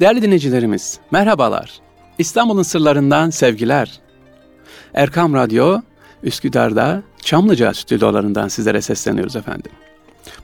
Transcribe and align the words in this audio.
Değerli 0.00 0.22
dinleyicilerimiz, 0.22 0.98
merhabalar. 1.10 1.80
İstanbul'un 2.18 2.62
sırlarından 2.62 3.30
sevgiler. 3.30 4.00
Erkam 4.94 5.34
Radyo, 5.34 5.80
Üsküdar'da 6.22 7.02
Çamlıca 7.22 7.74
stüdyolarından 7.74 8.48
sizlere 8.48 8.82
sesleniyoruz 8.82 9.36
efendim. 9.36 9.72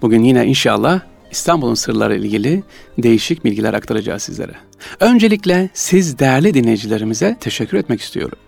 Bugün 0.03 0.23
yine 0.23 0.47
inşallah 0.47 1.01
İstanbul'un 1.31 1.75
sırları 1.75 2.17
ilgili 2.17 2.63
değişik 2.99 3.45
bilgiler 3.45 3.75
aktaracağız 3.75 4.23
sizlere. 4.23 4.55
Öncelikle 5.01 5.71
siz 5.75 6.19
değerli 6.19 6.55
dinleyicilerimize 6.55 7.37
teşekkür 7.41 7.79
etmek 7.79 8.01
istiyorum. 8.01 8.39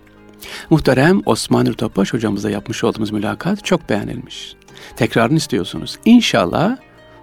Muhterem 0.69 1.21
Osman 1.25 1.65
Nur 1.65 1.73
Topbaş 1.73 2.13
hocamızla 2.13 2.49
yapmış 2.49 2.83
olduğumuz 2.83 3.11
mülakat 3.11 3.65
çok 3.65 3.89
beğenilmiş. 3.89 4.55
Tekrarını 4.95 5.37
istiyorsunuz. 5.37 5.97
İnşallah 6.05 6.77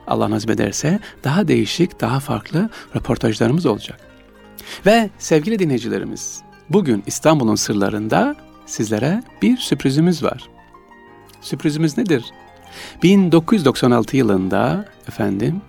Allah 0.06 0.30
nasip 0.30 0.50
ederse 0.50 1.00
daha 1.24 1.48
değişik, 1.48 2.00
daha 2.00 2.20
farklı 2.20 2.70
röportajlarımız 2.96 3.66
olacak. 3.66 4.00
Ve 4.86 5.10
sevgili 5.18 5.58
dinleyicilerimiz, 5.58 6.42
bugün 6.70 7.02
İstanbul'un 7.06 7.54
sırlarında 7.54 8.36
sizlere 8.66 9.22
bir 9.42 9.56
sürprizimiz 9.56 10.22
var. 10.22 10.48
Sürprizimiz 11.40 11.98
nedir? 11.98 12.24
1996 13.02 14.16
yılında 14.16 14.88
efendim 15.08 15.60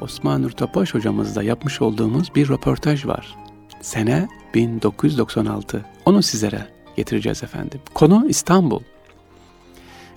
Osman 0.00 0.42
Nur 0.42 0.50
Topaş 0.50 0.94
hocamızla 0.94 1.42
yapmış 1.42 1.80
olduğumuz 1.82 2.34
bir 2.34 2.48
röportaj 2.48 3.06
var. 3.06 3.36
Sene 3.80 4.28
1996. 4.54 5.84
Onu 6.06 6.22
sizlere 6.22 6.68
getireceğiz 6.96 7.42
efendim. 7.42 7.80
Konu 7.94 8.26
İstanbul. 8.28 8.80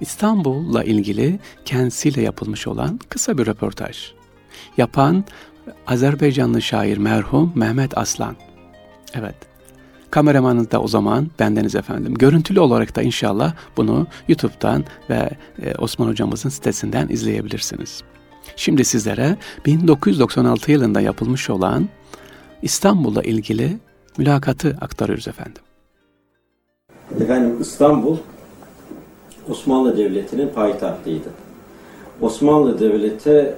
İstanbul'la 0.01 0.83
ilgili 0.83 1.39
kendisiyle 1.65 2.21
yapılmış 2.21 2.67
olan 2.67 2.99
kısa 3.09 3.37
bir 3.37 3.45
röportaj. 3.45 4.11
Yapan 4.77 5.23
Azerbaycanlı 5.87 6.61
şair 6.61 6.97
merhum 6.97 7.51
Mehmet 7.55 7.97
Aslan. 7.97 8.35
Evet, 9.13 9.35
kameramanınız 10.11 10.71
da 10.71 10.81
o 10.81 10.87
zaman 10.87 11.31
bendeniz 11.39 11.75
efendim. 11.75 12.13
Görüntülü 12.13 12.59
olarak 12.59 12.95
da 12.95 13.01
inşallah 13.01 13.53
bunu 13.77 14.07
YouTube'dan 14.27 14.85
ve 15.09 15.29
e, 15.61 15.75
Osman 15.75 16.07
hocamızın 16.07 16.49
sitesinden 16.49 17.07
izleyebilirsiniz. 17.09 18.03
Şimdi 18.55 18.85
sizlere 18.85 19.37
1996 19.65 20.71
yılında 20.71 21.01
yapılmış 21.01 21.49
olan 21.49 21.89
İstanbul'la 22.61 23.21
ilgili 23.21 23.77
mülakatı 24.17 24.77
aktarıyoruz 24.81 25.27
efendim. 25.27 25.61
Efendim 27.19 27.61
İstanbul 27.61 28.17
Osmanlı 29.49 29.97
Devleti'nin 29.97 30.49
payitahtıydı. 30.49 31.29
Osmanlı 32.21 32.79
Devleti 32.79 33.53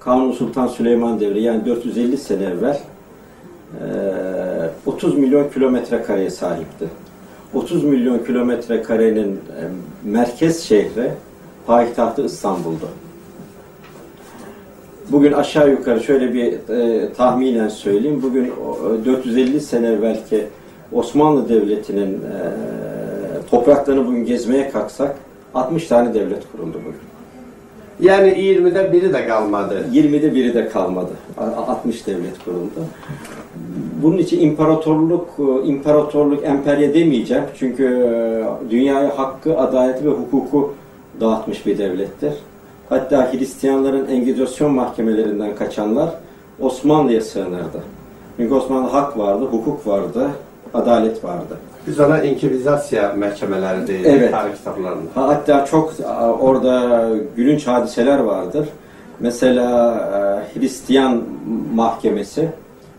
Kanuni 0.00 0.34
Sultan 0.34 0.66
Süleyman 0.66 1.20
Devri 1.20 1.42
yani 1.42 1.66
450 1.66 2.16
sene 2.16 2.44
evvel 2.44 2.80
30 4.86 5.18
milyon 5.18 5.48
kilometre 5.48 6.02
kareye 6.02 6.30
sahipti. 6.30 6.88
30 7.54 7.84
milyon 7.84 8.18
kilometre 8.18 8.82
karenin 8.82 9.40
merkez 10.04 10.62
şehri 10.62 11.10
payitahtı 11.66 12.24
İstanbul'du. 12.24 12.88
Bugün 15.12 15.32
aşağı 15.32 15.70
yukarı 15.70 16.00
şöyle 16.00 16.34
bir 16.34 16.52
e, 16.68 17.12
tahminen 17.12 17.68
söyleyeyim. 17.68 18.22
Bugün 18.22 18.52
450 19.04 19.60
sene 19.60 19.86
evvelki 19.86 20.46
Osmanlı 20.92 21.48
Devleti'nin 21.48 22.12
e, 22.12 22.20
topraklarını 23.50 24.06
bugün 24.06 24.24
gezmeye 24.24 24.70
kalksak 24.70 25.16
60 25.54 25.86
tane 25.86 26.14
devlet 26.14 26.52
kuruldu 26.52 26.80
bugün. 26.86 27.00
Yani 28.00 28.28
20'de 28.28 28.92
biri 28.92 29.12
de 29.12 29.28
kalmadı. 29.28 29.86
20'de 29.92 30.34
biri 30.34 30.54
de 30.54 30.68
kalmadı. 30.68 31.12
60 31.66 32.06
devlet 32.06 32.44
kuruldu. 32.44 32.86
Bunun 34.02 34.18
için 34.18 34.40
imparatorluk, 34.40 35.28
imparatorluk, 35.64 36.44
emperya 36.44 36.94
demeyeceğim. 36.94 37.44
Çünkü 37.58 37.84
e, 37.84 38.70
dünyaya 38.70 39.18
hakkı, 39.18 39.58
adaleti 39.58 40.04
ve 40.04 40.10
hukuku 40.10 40.74
dağıtmış 41.20 41.66
bir 41.66 41.78
devlettir. 41.78 42.32
Hatta 42.88 43.32
Hristiyanların 43.32 44.06
Engizasyon 44.06 44.74
mahkemelerinden 44.74 45.54
kaçanlar 45.54 46.10
Osmanlı'ya 46.60 47.20
sığınırdı. 47.20 47.82
Çünkü 48.36 48.54
Osmanlı'da 48.54 48.92
hak 48.92 49.18
vardı, 49.18 49.44
hukuk 49.44 49.86
vardı, 49.86 50.30
adalet 50.74 51.24
vardı. 51.24 51.56
Biz 51.86 52.00
ona 52.00 52.22
inkvizasya 52.22 53.14
mahkemeleri 53.18 53.86
değil 53.86 54.04
evet. 54.04 54.30
tarih 54.30 54.54
kitaplarında. 54.54 55.10
Hatta 55.14 55.64
çok 55.64 55.94
orada 56.40 57.08
gülünç 57.36 57.66
hadiseler 57.66 58.18
vardır. 58.18 58.68
Mesela 59.20 59.94
e, 60.56 60.58
Hristiyan 60.58 61.22
mahkemesi 61.74 62.48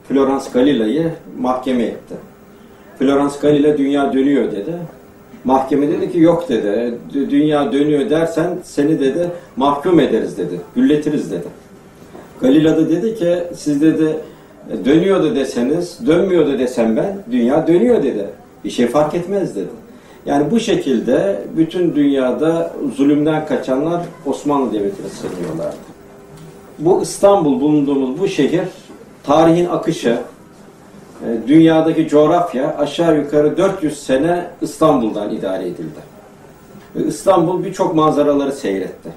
Florence 0.08 0.46
Galila'yı 0.53 1.12
mahkeme 1.40 1.84
etti. 1.84 2.16
Florence 3.00 3.36
Galila 3.41 3.78
dünya 3.78 4.14
dönüyor 4.14 4.52
dedi. 4.52 4.74
Mahkeme 5.44 5.88
dedi 5.88 6.12
ki 6.12 6.20
yok 6.20 6.50
dedi. 6.50 6.96
Dünya 7.14 7.72
dönüyor 7.72 8.09
dersen 8.09 8.58
seni 8.64 9.00
dedi 9.00 9.30
mahkum 9.56 10.00
ederiz 10.00 10.38
dedi. 10.38 10.62
Gülletiriz 10.75 11.31
dedi. 11.31 11.47
Galila 12.41 12.78
da 12.78 12.90
dedi 12.90 13.16
ki 13.16 13.44
siz 13.56 13.81
dedi 13.81 14.18
dönüyordu 14.86 15.36
deseniz, 15.36 16.00
dönmüyordu 16.08 16.59
desem 16.59 16.96
ben 16.97 17.18
dünya 17.31 17.68
dönüyor 17.68 18.03
dedi. 18.03 18.25
Bir 18.64 18.70
şey 18.70 18.88
fark 18.88 19.14
etmez 19.14 19.56
dedi. 19.56 19.70
Yani 20.26 20.52
bu 20.52 20.60
şekilde 20.60 21.44
bütün 21.58 21.96
dünyada 21.96 22.74
zulümden 22.96 23.46
kaçanlar 23.46 24.02
Osmanlı 24.26 24.74
Devleti'ne 24.74 25.10
sığınıyorlardı. 25.10 25.76
Bu 26.80 27.02
İstanbul 27.02 27.62
bulunduğumuz 27.62 28.20
bu 28.20 28.28
şehir 28.28 28.68
tarihin 29.24 29.66
akışı, 29.66 30.18
e, 31.26 31.48
dünyadaki 31.48 32.08
coğrafya 32.08 32.78
aşağı 32.78 33.18
yukarı 33.18 33.58
400 33.58 34.04
sene 34.04 34.48
İstanbul'dan 34.62 35.36
idare 35.36 35.68
edildi. 35.68 36.00
İstanbul 36.96 37.64
birçok 37.64 37.96
manzaraları 37.96 38.52
seyretti. 38.52 39.10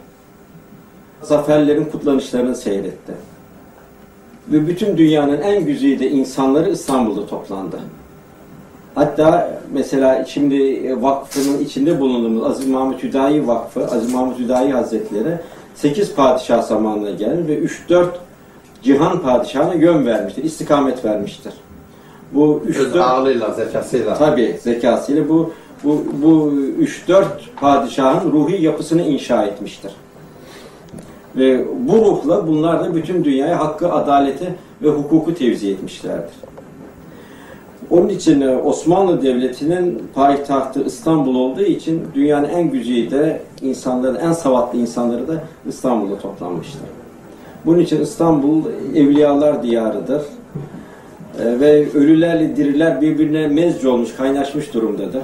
Zaferlerin 1.22 1.84
kutlanışlarını 1.84 2.56
seyretti. 2.56 3.12
Ve 4.48 4.66
bütün 4.66 4.96
dünyanın 4.96 5.40
en 5.40 5.64
güzide 5.64 6.10
insanları 6.10 6.70
İstanbul'da 6.70 7.26
toplandı. 7.26 7.80
Hatta 8.94 9.60
mesela 9.72 10.24
şimdi 10.24 10.56
vakfının 11.02 11.58
içinde 11.58 12.00
bulunduğumuz 12.00 12.44
Aziz 12.44 12.68
Mahmut 12.68 13.02
Hüdayi 13.02 13.46
Vakfı, 13.46 13.84
Aziz 13.84 14.12
Mahmut 14.12 14.38
Hüdayi 14.38 14.72
Hazretleri 14.72 15.38
8 15.74 16.14
padişah 16.14 16.62
zamanına 16.62 17.10
geldi 17.10 17.48
ve 17.48 17.58
3-4 17.58 18.06
cihan 18.82 19.22
padişahına 19.22 19.74
yön 19.74 20.06
vermiştir, 20.06 20.44
istikamet 20.44 21.04
vermiştir. 21.04 21.52
Bu 22.32 22.62
3 22.66 22.76
Öz 22.76 22.96
ağlıyla, 22.96 23.50
zekasıyla. 23.50 24.14
Tabi 24.14 24.58
zekasıyla 24.62 25.28
bu 25.28 25.52
bu 25.84 26.04
bu 26.22 26.52
3-4 27.08 27.24
padişahın 27.60 28.32
ruhi 28.32 28.64
yapısını 28.64 29.02
inşa 29.02 29.44
etmiştir. 29.44 29.92
Ve 31.36 31.64
bu 31.88 31.96
ruhla 31.96 32.46
bunlar 32.46 32.84
da 32.84 32.94
bütün 32.94 33.24
dünyaya 33.24 33.60
hakkı, 33.60 33.92
adaleti 33.92 34.54
ve 34.82 34.88
hukuku 34.88 35.34
tevzi 35.34 35.70
etmişlerdir. 35.70 36.34
Onun 37.94 38.08
için 38.08 38.40
e, 38.40 38.56
Osmanlı 38.56 39.22
Devleti'nin 39.22 40.02
payitahtı 40.14 40.84
İstanbul 40.84 41.34
olduğu 41.34 41.62
için 41.62 42.02
dünyanın 42.14 42.48
en 42.48 42.70
güzide 42.70 43.40
insanları, 43.62 44.18
en 44.18 44.32
savatlı 44.32 44.78
insanları 44.78 45.28
da 45.28 45.34
İstanbul'da 45.68 46.18
toplanmıştır. 46.18 46.80
Bunun 47.66 47.78
için 47.78 48.00
İstanbul 48.00 48.62
evliyalar 48.94 49.62
diyarıdır. 49.62 50.22
Ee, 51.40 51.60
ve 51.60 51.86
ölülerle 51.94 52.56
diriler 52.56 53.00
birbirine 53.00 53.48
mezc 53.48 53.88
olmuş, 53.88 54.16
kaynaşmış 54.16 54.74
durumdadır. 54.74 55.22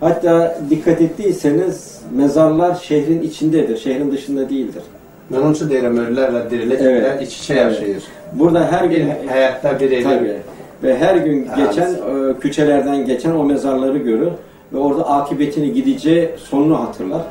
Hatta 0.00 0.58
dikkat 0.70 1.00
ettiyseniz 1.00 2.00
mezarlar 2.14 2.74
şehrin 2.74 3.22
içindedir, 3.22 3.76
şehrin 3.76 4.12
dışında 4.12 4.48
değildir. 4.48 4.82
Ben 5.30 5.36
onun 5.36 5.54
için 5.54 5.70
derim 5.70 5.98
ölülerle 5.98 6.50
diriler 6.50 6.78
evet. 6.80 7.22
iç 7.22 7.38
içe 7.38 7.54
evet. 7.54 7.64
yaşayır. 7.64 8.02
Burada 8.32 8.72
her 8.72 8.84
gün... 8.84 9.08
Bir 9.22 9.28
hayatta 9.28 9.80
bir 9.80 10.02
Tabii. 10.02 10.36
Ve 10.82 10.98
her 10.98 11.16
gün 11.16 11.48
geçen, 11.56 11.94
evet. 12.10 12.40
küçelerden 12.40 13.06
geçen 13.06 13.30
o 13.30 13.44
mezarları 13.44 13.98
görür 13.98 14.32
ve 14.72 14.78
orada 14.78 15.08
akıbetini 15.08 15.72
gideceği 15.72 16.30
sonunu 16.36 16.80
hatırlar. 16.80 17.22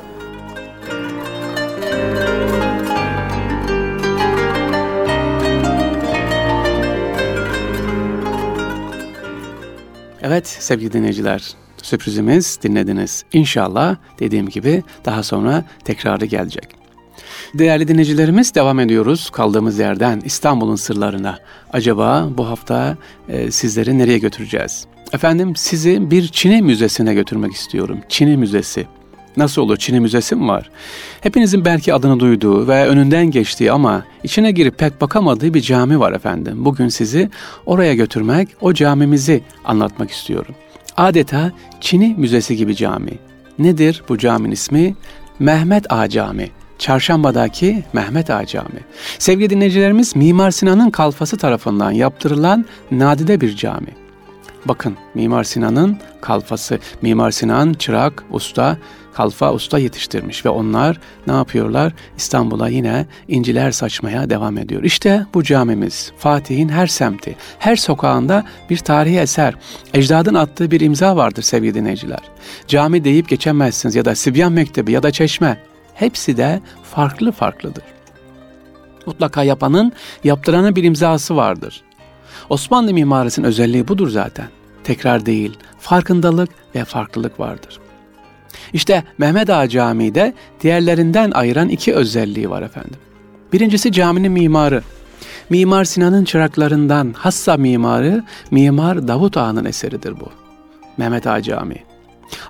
Evet 10.22 10.46
sevgili 10.46 10.92
dinleyiciler, 10.92 11.54
sürprizimiz 11.82 12.58
dinlediniz. 12.62 13.24
İnşallah 13.32 13.96
dediğim 14.18 14.48
gibi 14.48 14.82
daha 15.04 15.22
sonra 15.22 15.64
tekrarı 15.84 16.24
gelecek. 16.24 16.77
Değerli 17.54 17.88
dinleyicilerimiz 17.88 18.54
devam 18.54 18.80
ediyoruz 18.80 19.30
kaldığımız 19.30 19.78
yerden 19.78 20.22
İstanbul'un 20.24 20.76
sırlarına. 20.76 21.38
Acaba 21.72 22.28
bu 22.36 22.48
hafta 22.48 22.96
e, 23.28 23.50
sizleri 23.50 23.98
nereye 23.98 24.18
götüreceğiz? 24.18 24.86
Efendim 25.12 25.56
sizi 25.56 26.10
bir 26.10 26.28
Çin'e 26.28 26.60
müzesine 26.60 27.14
götürmek 27.14 27.52
istiyorum. 27.52 27.98
Çin'e 28.08 28.36
müzesi. 28.36 28.86
Nasıl 29.36 29.62
olur? 29.62 29.76
Çin'i 29.76 30.00
müzesi 30.00 30.36
mi 30.36 30.48
var? 30.48 30.70
Hepinizin 31.20 31.64
belki 31.64 31.94
adını 31.94 32.20
duyduğu 32.20 32.68
ve 32.68 32.86
önünden 32.86 33.30
geçtiği 33.30 33.72
ama 33.72 34.04
içine 34.22 34.50
girip 34.50 34.78
pek 34.78 35.00
bakamadığı 35.00 35.54
bir 35.54 35.60
cami 35.60 36.00
var 36.00 36.12
efendim. 36.12 36.64
Bugün 36.64 36.88
sizi 36.88 37.30
oraya 37.66 37.94
götürmek, 37.94 38.48
o 38.60 38.74
camimizi 38.74 39.42
anlatmak 39.64 40.10
istiyorum. 40.10 40.54
Adeta 40.96 41.52
Çin'i 41.80 42.14
müzesi 42.18 42.56
gibi 42.56 42.76
cami. 42.76 43.12
Nedir 43.58 44.02
bu 44.08 44.18
caminin 44.18 44.52
ismi? 44.52 44.94
Mehmet 45.38 45.92
Ağa 45.92 46.08
Cami. 46.08 46.50
Çarşamba'daki 46.78 47.84
Mehmet 47.92 48.30
Ağa 48.30 48.46
Cami. 48.46 48.80
Sevgili 49.18 49.50
dinleyicilerimiz 49.50 50.16
Mimar 50.16 50.50
Sinan'ın 50.50 50.90
kalfası 50.90 51.36
tarafından 51.36 51.90
yaptırılan 51.90 52.64
nadide 52.90 53.40
bir 53.40 53.56
cami. 53.56 54.08
Bakın 54.64 54.96
Mimar 55.14 55.44
Sinan'ın 55.44 55.98
kalfası. 56.20 56.78
Mimar 57.02 57.30
Sinan 57.30 57.72
çırak, 57.72 58.24
usta, 58.30 58.76
kalfa 59.14 59.52
usta 59.52 59.78
yetiştirmiş 59.78 60.46
ve 60.46 60.48
onlar 60.48 61.00
ne 61.26 61.32
yapıyorlar? 61.32 61.92
İstanbul'a 62.16 62.68
yine 62.68 63.06
inciler 63.28 63.70
saçmaya 63.70 64.30
devam 64.30 64.58
ediyor. 64.58 64.82
İşte 64.82 65.26
bu 65.34 65.42
camimiz 65.42 66.12
Fatih'in 66.18 66.68
her 66.68 66.86
semti, 66.86 67.36
her 67.58 67.76
sokağında 67.76 68.44
bir 68.70 68.76
tarihi 68.76 69.18
eser. 69.18 69.54
Ecdadın 69.94 70.34
attığı 70.34 70.70
bir 70.70 70.80
imza 70.80 71.16
vardır 71.16 71.42
sevgili 71.42 71.74
dinleyiciler. 71.74 72.20
Cami 72.66 73.04
deyip 73.04 73.28
geçemezsiniz 73.28 73.94
ya 73.94 74.04
da 74.04 74.14
Sibyan 74.14 74.52
Mektebi 74.52 74.92
ya 74.92 75.02
da 75.02 75.10
Çeşme. 75.10 75.67
Hepsi 75.98 76.36
de 76.36 76.60
farklı 76.82 77.32
farklıdır. 77.32 77.84
Mutlaka 79.06 79.42
yapanın, 79.42 79.92
yaptıranın 80.24 80.76
bir 80.76 80.84
imzası 80.84 81.36
vardır. 81.36 81.82
Osmanlı 82.48 82.92
mimarisinin 82.92 83.46
özelliği 83.46 83.88
budur 83.88 84.08
zaten. 84.08 84.46
Tekrar 84.84 85.26
değil, 85.26 85.58
farkındalık 85.78 86.50
ve 86.74 86.84
farklılık 86.84 87.40
vardır. 87.40 87.80
İşte 88.72 89.04
Mehmet 89.18 89.50
Ağa 89.50 89.68
Camii 89.68 90.14
de 90.14 90.34
diğerlerinden 90.60 91.30
ayıran 91.30 91.68
iki 91.68 91.94
özelliği 91.94 92.50
var 92.50 92.62
efendim. 92.62 93.00
Birincisi 93.52 93.92
caminin 93.92 94.32
mimarı. 94.32 94.82
Mimar 95.50 95.84
Sinan'ın 95.84 96.24
çıraklarından 96.24 97.12
hassa 97.16 97.56
mimarı 97.56 98.24
Mimar 98.50 99.08
Davut 99.08 99.36
Ağa'nın 99.36 99.64
eseridir 99.64 100.20
bu. 100.20 100.28
Mehmet 100.96 101.26
Ağa 101.26 101.42
Camii. 101.42 101.87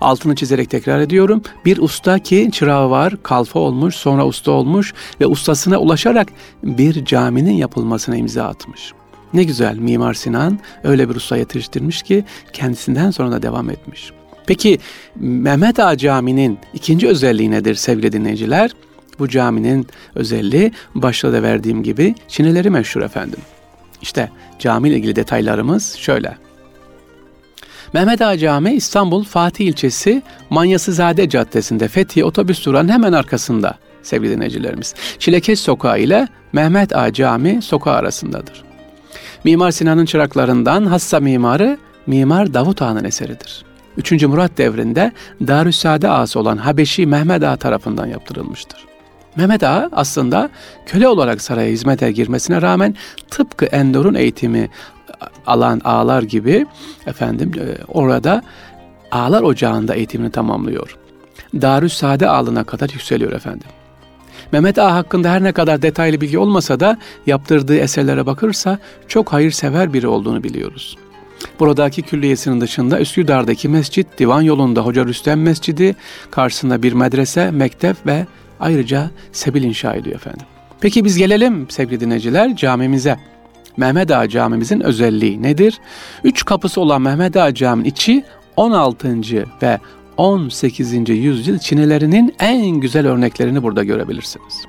Altını 0.01 0.35
çizerek 0.35 0.71
tekrar 0.71 1.01
ediyorum. 1.01 1.43
Bir 1.65 1.79
usta 1.79 2.19
ki 2.19 2.51
çırağı 2.53 2.91
var, 2.91 3.15
kalfa 3.23 3.59
olmuş, 3.59 3.95
sonra 3.95 4.27
usta 4.27 4.53
olmuş 4.53 4.95
ve 5.21 5.27
ustasına 5.27 5.79
ulaşarak 5.79 6.29
bir 6.63 7.05
caminin 7.05 7.53
yapılmasına 7.53 8.17
imza 8.17 8.45
atmış. 8.45 8.93
Ne 9.35 9.45
güzel 9.45 9.77
Mimar 9.77 10.15
Sinan 10.15 10.59
öyle 10.85 11.09
bir 11.09 11.15
usta 11.15 11.37
yetiştirmiş 11.37 12.03
ki 12.03 12.25
kendisinden 12.53 13.11
sonra 13.11 13.33
da 13.33 13.43
devam 13.43 13.71
etmiş. 13.71 14.13
Peki 14.47 14.79
Mehmet 15.17 15.79
Ağa 15.79 15.97
Camii'nin 15.97 16.59
ikinci 16.75 17.09
özelliği 17.09 17.51
nedir 17.51 17.75
sevgili 17.75 18.13
dinleyiciler? 18.13 18.71
Bu 19.19 19.29
caminin 19.29 19.87
özelliği 20.15 20.73
başta 20.95 21.33
da 21.33 21.43
verdiğim 21.43 21.83
gibi 21.83 22.15
çineleri 22.29 22.71
meşhur 22.71 23.03
efendim. 23.03 23.39
İşte 24.03 24.31
cami 24.59 24.89
ile 24.89 24.97
ilgili 24.97 25.17
detaylarımız 25.17 25.95
şöyle. 25.95 26.48
Mehmet 27.93 28.23
Ağa 28.23 28.38
Camii 28.38 28.75
İstanbul 28.75 29.25
Fatih 29.25 29.67
ilçesi 29.67 30.23
Manyasızade 30.50 31.29
Caddesi'nde 31.29 31.88
Fethiye 31.88 32.25
otobüs 32.25 32.67
durağının 32.67 32.93
hemen 32.93 33.12
arkasında 33.12 33.79
sevgili 34.02 34.32
dinleyicilerimiz. 34.32 34.94
Çilekeş 35.19 35.61
Sokağı 35.61 36.00
ile 36.00 36.29
Mehmet 36.52 36.96
Ağa 36.96 37.12
Camii 37.12 37.62
sokağı 37.62 37.94
arasındadır. 37.94 38.62
Mimar 39.44 39.70
Sinan'ın 39.70 40.05
çıraklarından 40.05 40.87
hassa 40.87 41.20
mimarı 41.20 41.79
Mimar 42.06 42.55
Davut 42.55 42.82
Ağa'nın 42.82 43.05
eseridir. 43.05 43.64
3. 43.96 44.23
Murat 44.23 44.58
devrinde 44.58 45.12
Darüssade 45.46 46.08
ağası 46.08 46.40
olan 46.40 46.56
Habeşi 46.56 47.06
Mehmet 47.06 47.43
Ağa 47.43 47.56
tarafından 47.56 48.06
yaptırılmıştır. 48.06 48.87
Mehmet 49.37 49.62
Ağa 49.62 49.88
aslında 49.93 50.50
köle 50.87 51.08
olarak 51.08 51.43
saraya 51.43 51.70
hizmete 51.70 52.12
girmesine 52.12 52.62
rağmen 52.62 52.94
tıpkı 53.31 53.64
Endor'un 53.64 54.14
eğitimi 54.14 54.69
alan 55.49 55.81
ağalar 55.85 56.23
gibi 56.23 56.67
efendim 57.06 57.53
e, 57.59 57.85
orada 57.89 58.43
ağalar 59.11 59.43
ocağında 59.43 59.95
eğitimini 59.95 60.31
tamamlıyor. 60.31 60.97
Darüssade 61.55 62.29
ağlına 62.29 62.65
kadar 62.65 62.89
yükseliyor 62.89 63.33
efendim. 63.33 63.69
Mehmet 64.53 64.79
Ağa 64.79 64.95
hakkında 64.95 65.31
her 65.31 65.43
ne 65.43 65.53
kadar 65.53 65.83
detaylı 65.83 66.21
bilgi 66.21 66.39
olmasa 66.39 66.81
da 66.81 66.99
yaptırdığı 67.27 67.77
eserlere 67.77 68.27
bakırsa 68.27 68.79
çok 69.09 69.33
hayırsever 69.33 69.93
biri 69.93 70.06
olduğunu 70.06 70.45
biliyoruz. 70.45 70.97
Buradaki 71.61 72.03
külliyesinin 72.03 72.61
dışında 72.61 73.00
Üsküdar'daki 73.00 73.69
mescit, 73.69 74.06
Divan 74.19 74.43
yolunda 74.43 74.81
Hoca 74.81 75.05
Rüstem 75.05 75.43
Mescidi, 75.43 75.97
karşısında 76.31 76.83
bir 76.83 76.93
medrese, 76.93 77.50
mektep 77.50 78.06
ve 78.06 78.27
ayrıca 78.61 79.11
sebil 79.33 79.62
inşa 79.62 79.95
ediyor 79.95 80.17
efendim. 80.17 80.47
Peki 80.81 81.05
biz 81.05 81.19
gelelim 81.19 81.67
sevgili 81.71 82.00
dinleyiciler 82.00 82.56
camimize. 82.56 83.19
Mehmet 83.79 84.11
Ağa 84.11 84.29
camimizin 84.29 84.81
özelliği 84.81 85.43
nedir? 85.43 85.81
Üç 86.25 86.45
kapısı 86.45 86.81
olan 86.81 87.03
Mehmet 87.03 87.37
Ağa 87.37 87.55
caminin 87.55 87.89
içi 87.89 88.25
16. 88.57 89.19
ve 89.63 89.79
18. 90.17 91.09
yüzyıl 91.09 91.59
çinilerinin 91.59 92.35
en 92.39 92.67
güzel 92.67 93.07
örneklerini 93.07 93.63
burada 93.63 93.85
görebilirsiniz. 93.85 94.65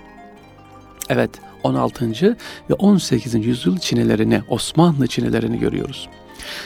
Evet 1.09 1.29
16. 1.63 2.37
ve 2.69 2.73
18. 2.73 3.45
yüzyıl 3.45 3.77
çinilerini, 3.77 4.41
Osmanlı 4.49 5.07
çinilerini 5.07 5.59
görüyoruz. 5.59 6.09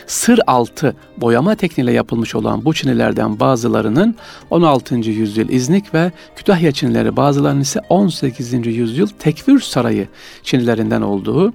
Sır 0.08 0.40
altı 0.48 0.96
boyama 1.18 1.56
tekniğiyle 1.56 1.94
yapılmış 1.94 2.36
olan 2.36 2.66
bu 2.66 2.74
çinilerden 2.74 3.40
bazılarının 3.40 4.16
16. 4.50 4.96
yüzyıl 4.96 5.50
İznik 5.50 5.94
ve 5.94 6.12
Kütahya 6.36 6.72
çinileri 6.72 7.16
bazılarının 7.16 7.62
ise 7.62 7.80
18. 7.90 8.54
yüzyıl 8.54 9.08
Tekfir 9.08 9.60
Sarayı 9.60 10.08
çinilerinden 10.44 11.02
olduğu 11.02 11.54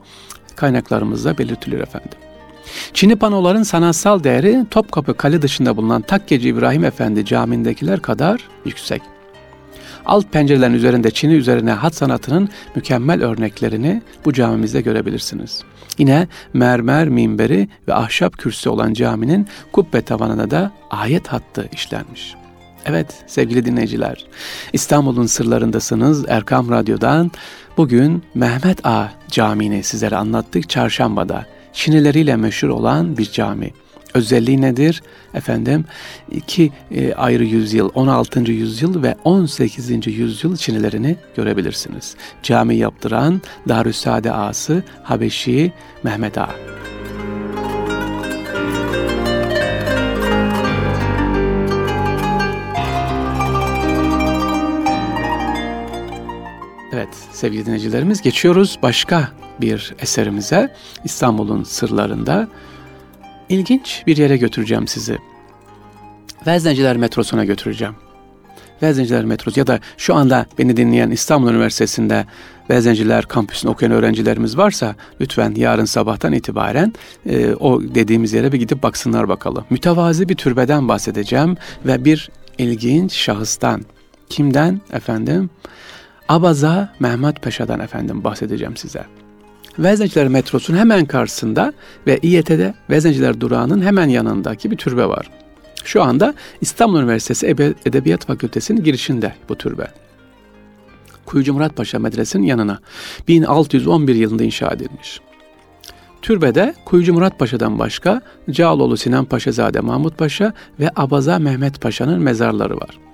kaynaklarımızda 0.58 1.38
belirtiliyor 1.38 1.82
efendim. 1.82 2.18
Çin'i 2.94 3.16
panoların 3.16 3.62
sanatsal 3.62 4.24
değeri 4.24 4.66
Topkapı 4.70 5.16
Kale 5.16 5.42
dışında 5.42 5.76
bulunan 5.76 6.02
Takkeci 6.02 6.48
İbrahim 6.48 6.84
Efendi 6.84 7.24
camiindekiler 7.24 8.00
kadar 8.02 8.40
yüksek. 8.64 9.02
Alt 10.06 10.32
pencerelerin 10.32 10.74
üzerinde 10.74 11.10
Çin'i 11.10 11.34
üzerine 11.34 11.72
hat 11.72 11.94
sanatının 11.94 12.48
mükemmel 12.74 13.24
örneklerini 13.24 14.02
bu 14.24 14.32
camimizde 14.32 14.80
görebilirsiniz. 14.80 15.62
Yine 15.98 16.28
mermer 16.52 17.08
minberi 17.08 17.68
ve 17.88 17.94
ahşap 17.94 18.38
kürsü 18.38 18.68
olan 18.70 18.92
caminin 18.92 19.46
kubbe 19.72 20.02
tavanına 20.02 20.50
da 20.50 20.72
ayet 20.90 21.28
hattı 21.28 21.68
işlenmiş. 21.72 22.34
Evet 22.86 23.06
sevgili 23.26 23.64
dinleyiciler, 23.64 24.26
İstanbul'un 24.72 25.26
sırlarındasınız 25.26 26.24
Erkam 26.28 26.70
Radyo'dan. 26.70 27.30
Bugün 27.78 28.22
Mehmet 28.34 28.86
Ağa 28.86 29.12
Camii'ni 29.30 29.82
sizlere 29.82 30.16
anlattık 30.16 30.68
çarşambada. 30.68 31.46
Çinileriyle 31.72 32.36
meşhur 32.36 32.68
olan 32.68 33.18
bir 33.18 33.30
cami. 33.32 33.70
Özelliği 34.14 34.60
nedir? 34.60 35.02
Efendim 35.34 35.84
iki 36.30 36.72
e, 36.90 37.14
ayrı 37.14 37.44
yüzyıl 37.44 37.90
16. 37.94 38.52
yüzyıl 38.52 39.02
ve 39.02 39.16
18. 39.24 40.06
yüzyıl 40.06 40.56
Çinilerini 40.56 41.16
görebilirsiniz. 41.36 42.16
Cami 42.42 42.76
yaptıran 42.76 43.42
Darüssade 43.68 44.32
Ağası 44.32 44.82
Habeşi 45.02 45.72
Mehmet 46.02 46.38
Ağa. 46.38 46.77
Evet 57.08 57.28
sevgili 57.32 57.66
dinleyicilerimiz 57.66 58.22
geçiyoruz 58.22 58.78
başka 58.82 59.28
bir 59.60 59.94
eserimize 59.98 60.74
İstanbul'un 61.04 61.64
sırlarında 61.64 62.48
ilginç 63.48 64.02
bir 64.06 64.16
yere 64.16 64.36
götüreceğim 64.36 64.86
sizi. 64.88 65.18
Vezneciler 66.46 66.96
metrosuna 66.96 67.44
götüreceğim. 67.44 67.94
Vezneciler 68.82 69.24
metrosu 69.24 69.60
ya 69.60 69.66
da 69.66 69.80
şu 69.96 70.14
anda 70.14 70.46
beni 70.58 70.76
dinleyen 70.76 71.10
İstanbul 71.10 71.50
Üniversitesi'nde 71.50 72.26
Vezneciler 72.70 73.24
kampüsünde 73.24 73.72
okuyan 73.72 73.92
öğrencilerimiz 73.92 74.58
varsa 74.58 74.94
lütfen 75.20 75.54
yarın 75.54 75.84
sabahtan 75.84 76.32
itibaren 76.32 76.92
e, 77.26 77.54
o 77.54 77.82
dediğimiz 77.82 78.32
yere 78.32 78.52
bir 78.52 78.58
gidip 78.58 78.82
baksınlar 78.82 79.28
bakalım. 79.28 79.64
Mütevazi 79.70 80.28
bir 80.28 80.34
türbeden 80.34 80.88
bahsedeceğim 80.88 81.56
ve 81.86 82.04
bir 82.04 82.30
ilginç 82.58 83.12
şahıstan. 83.12 83.82
Kimden 84.28 84.80
efendim? 84.92 85.50
Abaza 86.28 86.94
Mehmet 87.00 87.42
Paşa'dan 87.42 87.80
efendim 87.80 88.24
bahsedeceğim 88.24 88.76
size. 88.76 89.04
Vezneciler 89.78 90.28
metrosunun 90.28 90.78
hemen 90.78 91.06
karşısında 91.06 91.72
ve 92.06 92.18
İET'de 92.22 92.74
Vezneciler 92.90 93.40
durağının 93.40 93.82
hemen 93.82 94.08
yanındaki 94.08 94.70
bir 94.70 94.76
türbe 94.76 95.08
var. 95.08 95.30
Şu 95.84 96.02
anda 96.02 96.34
İstanbul 96.60 97.00
Üniversitesi 97.00 97.46
Edebiyat 97.86 98.26
Fakültesi'nin 98.26 98.84
girişinde 98.84 99.34
bu 99.48 99.54
türbe. 99.54 99.86
Kuyucu 101.26 101.52
Murat 101.52 101.76
Paşa 101.76 101.98
Medresesi'nin 101.98 102.46
yanına 102.46 102.78
1611 103.28 104.14
yılında 104.14 104.44
inşa 104.44 104.70
edilmiş. 104.70 105.20
Türbede 106.22 106.74
Kuyucu 106.84 107.14
Murat 107.14 107.38
Paşa'dan 107.38 107.78
başka 107.78 108.22
Cağaloğlu 108.50 108.96
Sinan 108.96 109.24
Paşazade 109.24 109.80
Mahmut 109.80 110.18
Paşa 110.18 110.52
ve 110.80 110.90
Abaza 110.96 111.38
Mehmet 111.38 111.80
Paşa'nın 111.80 112.20
mezarları 112.22 112.76
var. 112.76 113.07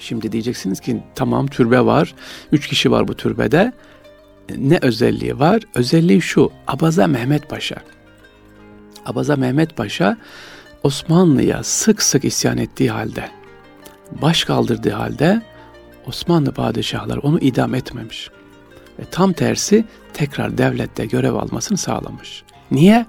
Şimdi 0.00 0.32
diyeceksiniz 0.32 0.80
ki 0.80 1.02
tamam 1.14 1.46
türbe 1.46 1.84
var. 1.84 2.14
Üç 2.52 2.66
kişi 2.66 2.90
var 2.90 3.08
bu 3.08 3.14
türbede. 3.14 3.72
Ne 4.56 4.78
özelliği 4.82 5.38
var? 5.38 5.62
Özelliği 5.74 6.22
şu. 6.22 6.52
Abaza 6.66 7.06
Mehmet 7.06 7.48
Paşa. 7.48 7.76
Abaza 9.06 9.36
Mehmet 9.36 9.76
Paşa 9.76 10.16
Osmanlı'ya 10.82 11.62
sık 11.62 12.02
sık 12.02 12.24
isyan 12.24 12.58
ettiği 12.58 12.90
halde, 12.90 13.28
baş 14.22 14.44
kaldırdığı 14.44 14.90
halde 14.90 15.42
Osmanlı 16.06 16.52
padişahları 16.52 17.20
onu 17.20 17.38
idam 17.38 17.74
etmemiş. 17.74 18.30
Ve 18.98 19.02
tam 19.10 19.32
tersi 19.32 19.84
tekrar 20.12 20.58
devlette 20.58 21.06
görev 21.06 21.34
almasını 21.34 21.78
sağlamış. 21.78 22.42
Niye? 22.70 23.06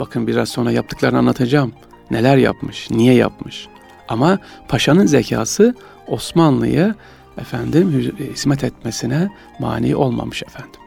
Bakın 0.00 0.26
biraz 0.26 0.48
sonra 0.48 0.72
yaptıklarını 0.72 1.18
anlatacağım. 1.18 1.72
Neler 2.10 2.36
yapmış, 2.36 2.90
niye 2.90 3.14
yapmış. 3.14 3.68
Ama 4.08 4.38
paşanın 4.68 5.06
zekası 5.06 5.74
Osmanlı'ya 6.08 6.94
efendim 7.38 8.12
hizmet 8.34 8.64
etmesine 8.64 9.28
mani 9.58 9.96
olmamış 9.96 10.42
efendim. 10.42 10.80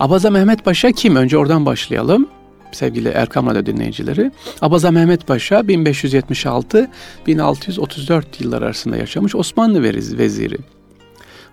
Abaza 0.00 0.30
Mehmet 0.30 0.64
Paşa 0.64 0.92
kim? 0.92 1.16
Önce 1.16 1.38
oradan 1.38 1.66
başlayalım 1.66 2.28
sevgili 2.72 3.08
Erkam 3.08 3.46
Radyo 3.46 3.66
dinleyicileri. 3.66 4.30
Abaza 4.62 4.90
Mehmet 4.90 5.26
Paşa 5.26 5.60
1576-1634 5.60 8.22
yıllar 8.38 8.62
arasında 8.62 8.96
yaşamış 8.96 9.34
Osmanlı 9.34 9.82
veziri. 9.82 10.58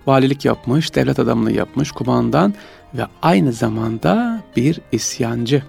Valilik 0.07 0.45
yapmış, 0.45 0.95
devlet 0.95 1.19
adamlığı 1.19 1.51
yapmış, 1.51 1.91
kumandan 1.91 2.53
ve 2.93 3.05
aynı 3.21 3.53
zamanda 3.53 4.41
bir 4.55 4.79
isyancı. 4.91 5.63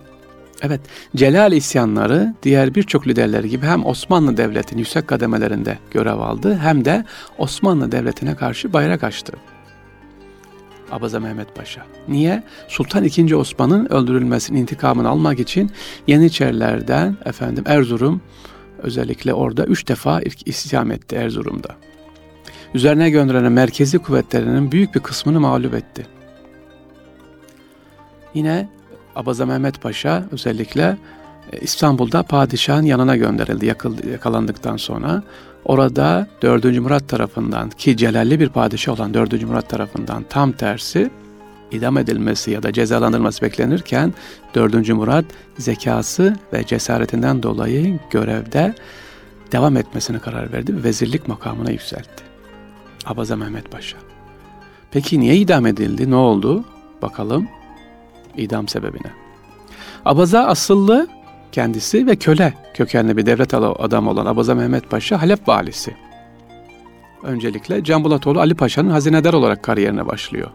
Evet, 0.62 0.80
Celal 1.16 1.52
isyanları 1.52 2.34
diğer 2.42 2.74
birçok 2.74 3.06
liderler 3.06 3.44
gibi 3.44 3.66
hem 3.66 3.86
Osmanlı 3.86 4.36
Devleti'nin 4.36 4.78
yüksek 4.78 5.08
kademelerinde 5.08 5.78
görev 5.90 6.18
aldı 6.18 6.58
hem 6.62 6.84
de 6.84 7.04
Osmanlı 7.38 7.92
Devleti'ne 7.92 8.36
karşı 8.36 8.72
bayrak 8.72 9.04
açtı. 9.04 9.32
Abaza 10.92 11.20
Mehmet 11.20 11.54
Paşa. 11.54 11.86
Niye? 12.08 12.42
Sultan 12.68 13.04
II. 13.04 13.34
Osman'ın 13.34 13.86
öldürülmesinin 13.92 14.60
intikamını 14.60 15.08
almak 15.08 15.40
için 15.40 15.70
Yeniçerilerden 16.06 17.16
efendim 17.24 17.64
Erzurum 17.66 18.20
özellikle 18.78 19.34
orada 19.34 19.64
üç 19.64 19.88
defa 19.88 20.20
ilk 20.20 20.48
isyan 20.48 20.90
etti 20.90 21.16
Erzurum'da. 21.16 21.76
Üzerine 22.74 23.10
gönderilen 23.10 23.52
merkezi 23.52 23.98
kuvvetlerinin 23.98 24.72
büyük 24.72 24.94
bir 24.94 25.00
kısmını 25.00 25.40
mağlup 25.40 25.74
etti. 25.74 26.06
Yine 28.34 28.68
Abaza 29.16 29.46
Mehmet 29.46 29.80
Paşa 29.80 30.24
özellikle 30.32 30.96
e, 31.52 31.60
İstanbul'da 31.60 32.22
padişahın 32.22 32.82
yanına 32.82 33.16
gönderildi 33.16 33.66
yakalandıktan 34.10 34.76
sonra. 34.76 35.22
Orada 35.64 36.26
4. 36.42 36.64
Murat 36.64 37.08
tarafından 37.08 37.70
ki 37.70 37.96
celalli 37.96 38.40
bir 38.40 38.48
padişah 38.48 38.92
olan 38.92 39.14
4. 39.14 39.42
Murat 39.42 39.70
tarafından 39.70 40.24
tam 40.28 40.52
tersi 40.52 41.10
idam 41.70 41.98
edilmesi 41.98 42.50
ya 42.50 42.62
da 42.62 42.72
cezalandırılması 42.72 43.42
beklenirken 43.42 44.14
4. 44.54 44.88
Murat 44.88 45.24
zekası 45.58 46.36
ve 46.52 46.66
cesaretinden 46.66 47.42
dolayı 47.42 47.98
görevde 48.10 48.74
devam 49.52 49.76
etmesine 49.76 50.18
karar 50.18 50.52
verdi 50.52 50.76
ve 50.76 50.84
vezirlik 50.84 51.28
makamına 51.28 51.70
yükseltti. 51.70 52.24
Abaza 53.06 53.36
Mehmet 53.36 53.70
Paşa. 53.70 53.98
Peki 54.90 55.20
niye 55.20 55.36
idam 55.36 55.66
edildi? 55.66 56.10
Ne 56.10 56.16
oldu? 56.16 56.64
Bakalım 57.02 57.48
idam 58.36 58.68
sebebine. 58.68 59.10
Abaza 60.04 60.40
asıllı 60.40 61.08
kendisi 61.52 62.06
ve 62.06 62.16
köle 62.16 62.54
kökenli 62.74 63.16
bir 63.16 63.26
devlet 63.26 63.54
adamı 63.54 64.10
olan 64.10 64.26
Abaza 64.26 64.54
Mehmet 64.54 64.90
Paşa 64.90 65.22
Halep 65.22 65.48
valisi. 65.48 65.94
Öncelikle 67.22 67.84
Canbulatoğlu 67.84 68.40
Ali 68.40 68.54
Paşa'nın 68.54 68.90
hazinedar 68.90 69.34
olarak 69.34 69.62
kariyerine 69.62 70.06
başlıyor. 70.06 70.50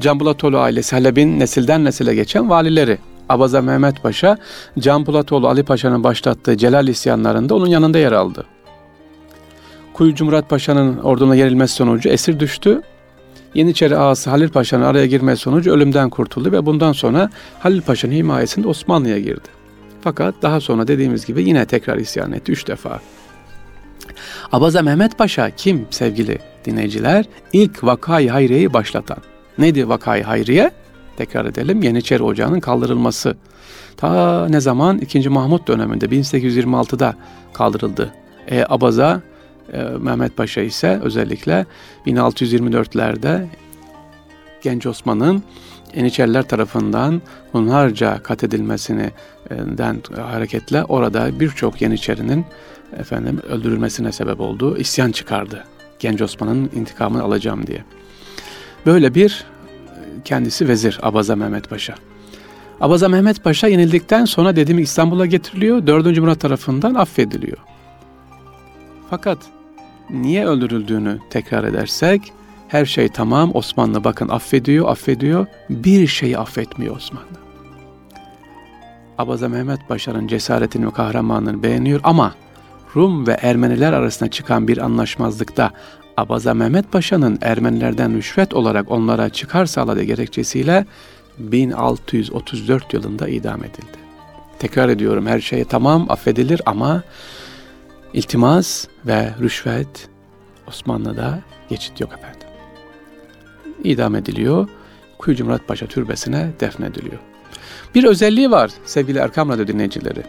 Canbulatoğlu 0.00 0.58
ailesi 0.58 0.96
Halep'in 0.96 1.40
nesilden 1.40 1.84
nesile 1.84 2.14
geçen 2.14 2.50
valileri. 2.50 2.98
Abaza 3.28 3.62
Mehmet 3.62 4.02
Paşa, 4.02 4.38
Canbulatoğlu 4.78 5.48
Ali 5.48 5.62
Paşa'nın 5.62 6.04
başlattığı 6.04 6.56
Celal 6.56 6.88
isyanlarında 6.88 7.54
onun 7.54 7.66
yanında 7.66 7.98
yer 7.98 8.12
aldı. 8.12 8.46
Kuyucu 9.92 10.24
Murat 10.24 10.48
Paşa'nın 10.48 10.98
orduna 10.98 11.34
yerilmesi 11.34 11.74
sonucu 11.74 12.08
esir 12.08 12.40
düştü. 12.40 12.82
Yeniçeri 13.54 13.96
ağası 13.96 14.30
Halil 14.30 14.48
Paşa'nın 14.48 14.84
araya 14.84 15.06
girmesi 15.06 15.42
sonucu 15.42 15.72
ölümden 15.72 16.10
kurtuldu 16.10 16.52
ve 16.52 16.66
bundan 16.66 16.92
sonra 16.92 17.30
Halil 17.58 17.82
Paşa'nın 17.82 18.12
himayesinde 18.12 18.68
Osmanlı'ya 18.68 19.18
girdi. 19.18 19.48
Fakat 20.00 20.34
daha 20.42 20.60
sonra 20.60 20.88
dediğimiz 20.88 21.26
gibi 21.26 21.42
yine 21.42 21.66
tekrar 21.66 21.96
isyan 21.96 22.32
etti 22.32 22.52
üç 22.52 22.68
defa. 22.68 23.00
Abaza 24.52 24.82
Mehmet 24.82 25.18
Paşa 25.18 25.50
kim 25.50 25.86
sevgili 25.90 26.38
dinleyiciler? 26.64 27.24
İlk 27.52 27.84
vakayı 27.84 28.30
hayriyeyi 28.30 28.72
başlatan. 28.72 29.18
Neydi 29.58 29.88
vakayı 29.88 30.24
hayriye? 30.24 30.70
Tekrar 31.16 31.44
edelim 31.44 31.82
Yeniçeri 31.82 32.22
Ocağı'nın 32.22 32.60
kaldırılması. 32.60 33.36
Ta 33.96 34.46
ne 34.48 34.60
zaman? 34.60 34.98
2. 34.98 35.28
Mahmut 35.28 35.68
döneminde 35.68 36.06
1826'da 36.06 37.14
kaldırıldı. 37.52 38.12
E, 38.48 38.64
Abaza 38.68 39.20
Mehmet 40.00 40.36
Paşa 40.36 40.60
ise 40.60 41.00
özellikle 41.02 41.66
1624'lerde 42.06 43.46
Genç 44.62 44.86
Osman'ın 44.86 45.42
Yeniçeriler 45.96 46.42
tarafından 46.42 47.22
hunharca 47.52 48.22
kat 48.22 48.44
edilmesinden 48.44 50.02
hareketle 50.16 50.84
orada 50.84 51.40
birçok 51.40 51.82
Yeniçerinin 51.82 52.44
efendim 52.98 53.40
öldürülmesine 53.48 54.12
sebep 54.12 54.40
oldu. 54.40 54.76
İsyan 54.76 55.12
çıkardı. 55.12 55.64
Genç 55.98 56.22
Osman'ın 56.22 56.70
intikamını 56.74 57.22
alacağım 57.22 57.66
diye. 57.66 57.84
Böyle 58.86 59.14
bir 59.14 59.44
kendisi 60.24 60.68
vezir 60.68 60.98
Abaza 61.02 61.36
Mehmet 61.36 61.70
Paşa. 61.70 61.94
Abaza 62.80 63.08
Mehmet 63.08 63.44
Paşa 63.44 63.66
yenildikten 63.66 64.24
sonra 64.24 64.56
dediğim 64.56 64.78
İstanbul'a 64.78 65.26
getiriliyor. 65.26 65.86
4. 65.86 66.18
Murat 66.18 66.40
tarafından 66.40 66.94
affediliyor. 66.94 67.58
Fakat 69.10 69.38
niye 70.12 70.46
öldürüldüğünü 70.46 71.18
tekrar 71.30 71.64
edersek 71.64 72.32
her 72.68 72.84
şey 72.84 73.08
tamam. 73.08 73.50
Osmanlı 73.54 74.04
bakın 74.04 74.28
affediyor, 74.28 74.88
affediyor. 74.88 75.46
Bir 75.70 76.06
şeyi 76.06 76.38
affetmiyor 76.38 76.96
Osmanlı. 76.96 77.26
Abaza 79.18 79.48
Mehmet 79.48 79.88
Paşa'nın 79.88 80.26
cesaretini 80.26 80.86
ve 80.86 80.90
kahramanlığını 80.90 81.62
beğeniyor 81.62 82.00
ama 82.04 82.34
Rum 82.96 83.26
ve 83.26 83.32
Ermeniler 83.32 83.92
arasında 83.92 84.30
çıkan 84.30 84.68
bir 84.68 84.78
anlaşmazlıkta 84.78 85.70
Abaza 86.16 86.54
Mehmet 86.54 86.92
Paşa'nın 86.92 87.38
Ermenilerden 87.42 88.16
rüşvet 88.16 88.54
olarak 88.54 88.90
onlara 88.90 89.28
çıkar 89.28 89.66
sağladığı 89.66 90.02
gerekçesiyle 90.02 90.86
1634 91.38 92.94
yılında 92.94 93.28
idam 93.28 93.64
edildi. 93.64 93.98
Tekrar 94.58 94.88
ediyorum 94.88 95.26
her 95.26 95.40
şey 95.40 95.64
tamam 95.64 96.06
affedilir 96.08 96.62
ama 96.66 97.02
iltimas 98.14 98.86
ve 99.06 99.34
rüşvet 99.40 100.08
Osmanlı'da 100.66 101.38
geçit 101.68 102.00
yok 102.00 102.12
efendim 102.12 102.50
idam 103.84 104.14
ediliyor. 104.14 104.68
Kuyucu 105.18 105.44
Murat 105.44 105.68
Paşa 105.68 105.86
türbesine 105.86 106.50
defnediliyor. 106.60 107.18
Bir 107.94 108.04
özelliği 108.04 108.50
var 108.50 108.70
sevgili 108.84 109.18
Erkam 109.18 109.48
Radyo 109.48 109.66
dinleyicileri. 109.66 110.22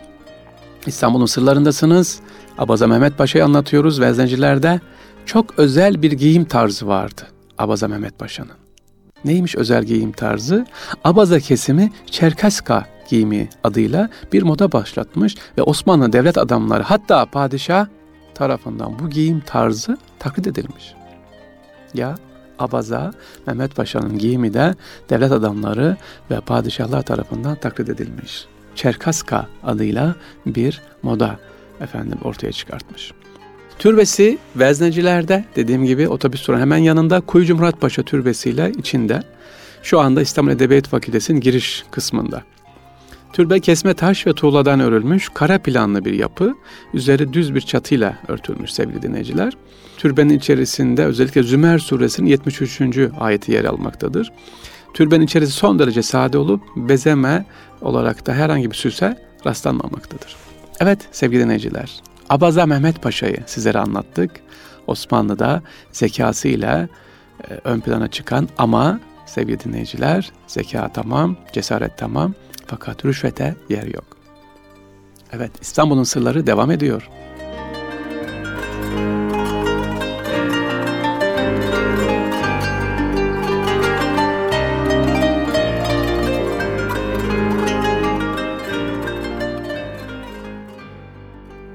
İstanbul'un 0.86 1.26
sırlarındasınız. 1.26 2.20
Abaza 2.58 2.88
Mehmet 2.88 3.18
Paşa'yı 3.18 3.46
anlatıyoruz. 3.46 4.02
Veznencilerde 4.02 4.82
çok 5.26 5.60
özel 5.60 6.02
bir 6.02 6.12
giyim 6.12 6.46
tarzı 6.46 6.88
vardı 6.88 7.22
Abaza 7.58 7.88
Mehmet 7.88 8.20
Paşa'nın. 8.20 8.61
Neymiş 9.26 9.56
özel 9.56 9.84
giyim 9.84 10.12
tarzı? 10.12 10.66
Abaza 11.04 11.40
kesimi 11.40 11.92
Çerkeska 12.06 12.86
giyimi 13.10 13.50
adıyla 13.64 14.10
bir 14.34 14.44
moda 14.44 14.72
başlatmış 14.72 15.36
ve 15.58 15.62
Osmanlı 15.62 16.14
devlet 16.14 16.38
adamları 16.38 16.84
hatta 16.84 17.26
padişah 17.26 17.86
tarafından 18.34 19.00
bu 19.00 19.10
giyim 19.10 19.44
tarzı 19.46 19.98
taklit 20.20 20.48
edilmiş. 20.48 20.94
Ya 21.94 22.16
abaza 22.60 23.14
Mehmet 23.48 23.76
Paşa'nın 23.76 24.18
giyimi 24.18 24.54
de 24.54 24.76
devlet 25.10 25.32
adamları 25.32 25.98
ve 26.32 26.40
padişahlar 26.40 27.02
tarafından 27.02 27.56
taklit 27.56 27.90
edilmiş. 27.90 28.46
Çerkaska 28.76 29.48
adıyla 29.64 30.16
bir 30.46 30.82
moda 31.04 31.40
efendim 31.82 32.18
ortaya 32.24 32.52
çıkartmış. 32.52 33.12
Türbesi 33.82 34.38
Veznecilerde 34.56 35.46
dediğim 35.56 35.86
gibi 35.86 36.08
otobüs 36.08 36.48
duran 36.48 36.60
hemen 36.60 36.78
yanında 36.78 37.22
Kuyucu 37.22 37.56
Murat 37.56 37.82
Paşa 37.82 38.04
Türbesi 38.04 38.50
ile 38.50 38.72
içinde. 38.78 39.20
Şu 39.84 40.00
anda 40.00 40.22
İstanbul 40.22 40.52
Edebiyat 40.52 40.88
Fakültesi'nin 40.88 41.40
giriş 41.40 41.84
kısmında. 41.92 42.44
Türbe 43.34 43.60
kesme 43.60 43.94
taş 43.94 44.28
ve 44.28 44.34
tuğladan 44.34 44.80
örülmüş, 44.80 45.30
kara 45.34 45.60
planlı 45.60 46.06
bir 46.06 46.14
yapı. 46.14 46.54
Üzeri 46.94 47.34
düz 47.34 47.56
bir 47.56 47.62
çatıyla 47.62 48.18
örtülmüş 48.28 48.74
sevgili 48.74 49.02
dinleyiciler. 49.02 49.54
Türbenin 49.98 50.38
içerisinde 50.38 51.06
özellikle 51.06 51.44
Zümer 51.44 51.80
suresinin 51.80 52.30
73. 52.30 52.82
ayeti 53.20 53.52
yer 53.52 53.66
almaktadır. 53.66 54.32
Türbenin 54.94 55.26
içerisi 55.26 55.52
son 55.52 55.80
derece 55.80 56.02
sade 56.02 56.38
olup 56.38 56.62
bezeme 56.76 57.46
olarak 57.82 58.26
da 58.28 58.34
herhangi 58.34 58.72
bir 58.72 58.76
süse 58.76 59.18
rastlanmamaktadır. 59.46 60.36
Evet 60.80 61.00
sevgili 61.12 61.44
dinleyiciler, 61.44 62.02
Abaza 62.32 62.66
Mehmet 62.66 63.02
Paşa'yı 63.02 63.44
sizlere 63.46 63.80
anlattık. 63.80 64.32
Osmanlı'da 64.88 65.62
zekasıyla 65.92 66.88
e, 67.50 67.54
ön 67.64 67.80
plana 67.80 68.08
çıkan 68.08 68.50
ama 68.58 69.00
sevgili 69.26 69.60
dinleyiciler 69.60 70.32
zeka 70.48 70.90
tamam, 70.94 71.36
cesaret 71.54 71.98
tamam 71.98 72.34
fakat 72.68 73.06
rüşvete 73.06 73.56
yer 73.70 73.84
yok. 73.84 74.18
Evet 75.32 75.52
İstanbul'un 75.62 76.04
sırları 76.04 76.48
devam 76.48 76.72
ediyor. 76.72 77.10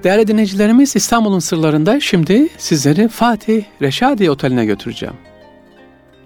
Değerli 0.07 0.27
dinleyicilerimiz 0.27 0.97
İstanbul'un 0.97 1.39
sırlarında 1.39 2.01
şimdi 2.01 2.49
sizleri 2.59 3.09
Fatih 3.09 3.65
Reşadi 3.83 4.31
Oteli'ne 4.31 4.65
götüreceğim. 4.65 5.15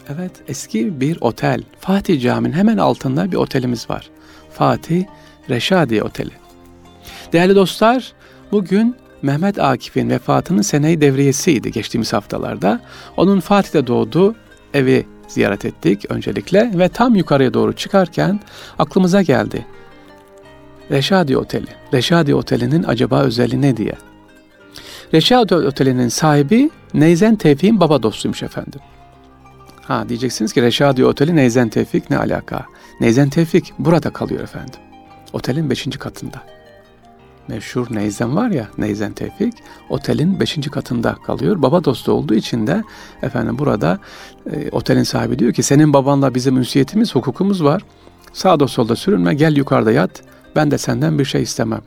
Evet 0.09 0.31
eski 0.49 1.01
bir 1.01 1.19
otel. 1.21 1.63
Fatih 1.79 2.23
Camii'nin 2.23 2.57
hemen 2.57 2.77
altında 2.77 3.33
bir 3.33 3.37
otelimiz 3.37 3.91
var. 3.91 4.11
Fatih 4.53 5.05
Reşadi 5.51 6.03
Oteli. 6.03 6.31
Değerli 7.33 7.55
dostlar 7.55 8.13
bugün 8.53 8.97
Mehmet 9.23 9.59
Akif'in 9.59 10.11
vefatının 10.11 10.63
seneyi 10.63 11.01
devriyesiydi 11.01 11.73
geçtiğimiz 11.73 12.13
haftalarda. 12.13 12.81
Onun 13.17 13.41
Fatih'te 13.41 13.87
doğduğu 13.87 14.35
evi 14.75 15.07
ziyaret 15.29 15.65
ettik 15.65 16.05
öncelikle 16.09 16.71
ve 16.75 16.89
tam 16.89 17.15
yukarıya 17.15 17.55
doğru 17.55 17.73
çıkarken 17.73 18.41
aklımıza 18.79 19.23
geldi. 19.23 19.67
Reşadi 20.91 21.37
Oteli. 21.37 21.67
Reşadi 21.95 22.35
Oteli'nin 22.35 22.83
acaba 22.83 23.21
özelliği 23.23 23.63
ne 23.63 23.77
diye. 23.77 23.93
Reşadi 25.15 25.55
Oteli'nin 25.55 26.09
sahibi 26.09 26.71
Neyzen 26.95 27.37
Tevfik'in 27.37 27.81
baba 27.81 28.03
dostuymuş 28.03 28.43
efendim. 28.43 28.81
Ha 29.83 30.09
diyeceksiniz 30.09 30.53
ki 30.53 30.63
Reşadi 30.63 31.05
Oteli 31.05 31.37
Neyzen 31.37 31.69
Tevfik 31.69 32.11
ne 32.11 32.19
alaka? 32.19 32.67
Neyzen 33.01 33.29
Tevfik 33.29 33.73
burada 33.79 34.11
kalıyor 34.11 34.41
efendim. 34.41 34.81
Otelin 35.33 35.71
beşinci 35.71 35.99
katında. 35.99 36.43
Meşhur 37.49 37.87
Neyzen 37.91 38.37
var 38.37 38.51
ya 38.51 38.69
Neyzen 38.79 39.13
Tevfik 39.13 39.55
otelin 39.89 40.41
beşinci 40.41 40.71
katında 40.71 41.15
kalıyor. 41.15 41.63
Baba 41.63 41.85
dostu 41.85 42.13
olduğu 42.13 42.35
için 42.35 42.67
de 42.67 42.85
efendim 43.23 43.59
burada 43.59 43.99
e, 44.53 44.71
otelin 44.71 45.03
sahibi 45.03 45.39
diyor 45.39 45.53
ki 45.53 45.63
senin 45.63 45.93
babanla 45.93 46.35
bizim 46.35 46.57
ünsiyetimiz 46.57 47.15
hukukumuz 47.15 47.65
var. 47.65 47.83
Sağda 48.33 48.69
solda 48.69 48.97
sürünme 48.97 49.35
gel 49.35 49.57
yukarıda 49.57 49.93
yat 49.93 50.23
ben 50.57 50.71
de 50.71 50.79
senden 50.79 51.19
bir 51.19 51.25
şey 51.25 51.43
istemem. 51.43 51.83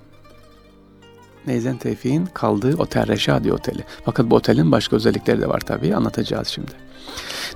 Neyzen 1.48 1.77
Tevfik'in 1.77 2.25
kaldığı 2.25 2.77
otel 2.77 3.08
Reşadi 3.08 3.53
Oteli. 3.53 3.84
Fakat 4.05 4.29
bu 4.29 4.36
otelin 4.36 4.72
başka 4.72 4.96
özellikleri 4.96 5.41
de 5.41 5.50
var 5.50 5.60
tabii 5.60 5.96
anlatacağız 5.96 6.48
şimdi. 6.48 6.72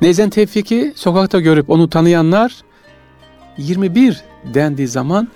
Neyzen 0.02 0.30
Tevfik'i 0.30 0.94
sokakta 0.96 1.40
görüp 1.40 1.70
onu 1.70 1.90
tanıyanlar 1.90 2.56
21 3.58 4.24
dendiği 4.54 4.88
zaman 4.88 5.28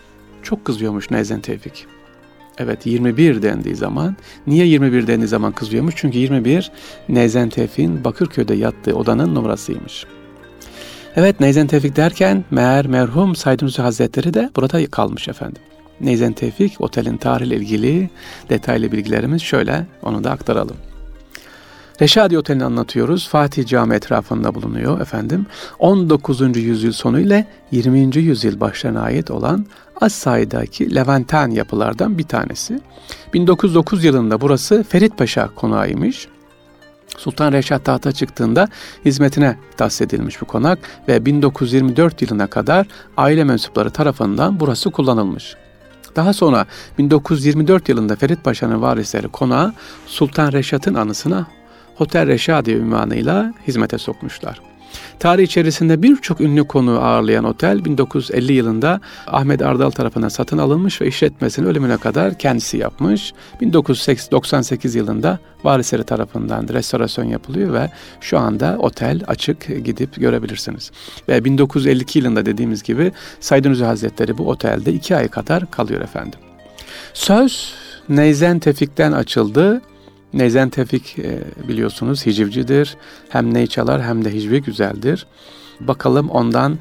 çok 0.44 0.66
kızıyormuş 0.66 1.12
Neyzen 1.12 1.42
Tevfik. 1.42 1.86
Evet 2.58 2.86
21 2.86 3.42
dendiği 3.42 3.76
zaman. 3.76 4.16
Niye 4.48 4.66
21 4.66 5.08
dendiği 5.08 5.28
zaman 5.28 5.52
kızıyormuş? 5.52 5.96
Çünkü 5.98 6.18
21 6.18 6.72
Neyzen 7.10 7.50
Tevfik'in 7.50 8.04
Bakırköy'de 8.04 8.54
yattığı 8.54 8.96
odanın 8.96 9.36
numarasıymış. 9.36 10.06
Evet 11.16 11.40
Neyzen 11.40 11.68
Tevfik 11.68 11.96
derken 11.96 12.46
meğer 12.52 12.88
merhum 12.88 13.36
Said 13.36 13.78
Hazretleri 13.78 14.34
de 14.34 14.50
burada 14.56 14.88
kalmış 14.88 15.28
efendim. 15.28 15.62
Neyzen 16.02 16.34
Tevfik 16.34 16.82
otelin 16.82 17.18
tarihiyle 17.18 17.56
ilgili 17.56 18.10
detaylı 18.50 18.92
bilgilerimiz 18.92 19.42
şöyle 19.42 19.86
onu 20.04 20.24
da 20.24 20.32
aktaralım. 20.32 20.78
Reşadi 22.02 22.38
Oteli'ni 22.38 22.64
anlatıyoruz. 22.64 23.28
Fatih 23.28 23.68
Cami 23.68 23.96
etrafında 23.96 24.56
bulunuyor 24.56 25.02
efendim. 25.02 25.46
19. 25.80 26.58
yüzyıl 26.58 26.92
sonu 26.92 27.20
ile 27.20 27.48
20. 27.72 28.18
yüzyıl 28.18 28.60
başlarına 28.60 29.02
ait 29.02 29.32
olan 29.32 29.66
az 30.02 30.14
sayıdaki 30.14 30.96
Levanten 30.96 31.50
yapılardan 31.50 32.18
bir 32.18 32.24
tanesi. 32.24 32.80
1909 33.34 34.04
yılında 34.04 34.42
burası 34.42 34.84
Ferit 34.90 35.18
Paşa 35.18 35.50
konağıymış. 35.56 36.28
Sultan 37.18 37.52
Reşat 37.52 37.86
tahta 37.86 38.12
çıktığında 38.12 38.68
hizmetine 39.06 39.58
tahsis 39.78 40.02
edilmiş 40.02 40.42
bu 40.42 40.46
konak 40.46 40.80
ve 41.08 41.26
1924 41.26 42.22
yılına 42.22 42.48
kadar 42.48 42.88
aile 43.18 43.44
mensupları 43.44 43.92
tarafından 43.92 44.60
burası 44.60 44.92
kullanılmış. 44.92 45.56
Daha 46.16 46.34
sonra 46.34 46.66
1924 46.98 47.90
yılında 47.90 48.16
Ferit 48.16 48.44
Paşa'nın 48.44 48.82
varisleri 48.82 49.28
konağı 49.28 49.74
Sultan 50.06 50.52
Reşat'ın 50.52 50.94
anısına 50.94 51.48
Hotel 51.96 52.28
Reşadi 52.28 52.72
ünvanıyla 52.72 53.54
hizmete 53.68 53.98
sokmuşlar. 53.98 54.71
Tarih 55.22 55.44
içerisinde 55.44 56.02
birçok 56.02 56.42
ünlü 56.42 56.68
konu 56.68 57.00
ağırlayan 57.00 57.44
otel 57.44 57.86
1950 57.86 58.54
yılında 58.54 59.02
Ahmet 59.28 59.62
Ardal 59.62 59.90
tarafından 59.90 60.30
satın 60.30 60.58
alınmış 60.58 61.02
ve 61.02 61.08
işletmesini 61.08 61.68
ölümüne 61.68 61.98
kadar 61.98 62.38
kendisi 62.38 62.78
yapmış. 62.78 63.34
1998 63.62 64.96
yılında 64.96 65.40
varisleri 65.64 66.04
tarafından 66.04 66.68
restorasyon 66.68 67.26
yapılıyor 67.26 67.74
ve 67.74 67.90
şu 68.22 68.40
anda 68.40 68.76
otel 68.80 69.22
açık 69.28 69.86
gidip 69.86 70.16
görebilirsiniz. 70.16 70.92
Ve 71.30 71.46
1952 71.46 72.20
yılında 72.20 72.46
dediğimiz 72.46 72.84
gibi 72.84 73.12
Said 73.40 73.66
Nursi 73.66 73.86
Hazretleri 73.86 74.38
bu 74.38 74.50
otelde 74.50 74.94
iki 74.94 75.16
ay 75.16 75.28
kadar 75.28 75.72
kalıyor 75.72 76.02
efendim. 76.02 76.40
Söz 77.14 77.74
Neyzen 78.10 78.60
Tefik'ten 78.60 79.12
açıldı 79.12 79.82
Neyzen 80.34 80.70
Tevfik 80.70 81.20
e, 81.20 81.40
biliyorsunuz 81.68 82.26
hicivcidir. 82.26 82.98
Hem 83.30 83.54
ney 83.54 83.68
çalar 83.68 84.04
hem 84.04 84.26
de 84.26 84.34
hicvi 84.34 84.62
güzeldir. 84.62 85.28
Bakalım 85.80 86.30
ondan 86.30 86.78